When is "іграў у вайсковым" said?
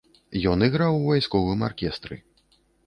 0.69-1.59